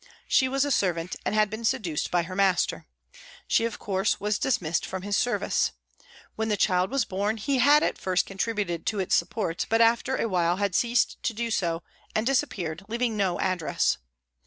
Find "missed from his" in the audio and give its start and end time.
4.59-5.15